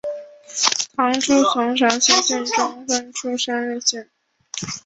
[0.95, 4.09] 唐初从长清县中分出山荏县。